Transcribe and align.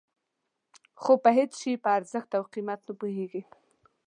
خو 1.01 1.13
په 1.23 1.29
هېڅ 1.37 1.51
شي 1.61 1.71
په 1.83 1.89
ارزښت 1.97 2.29
او 2.37 2.43
قیمت 2.53 2.79
نه 2.87 2.93
پوهېږي. 2.99 3.41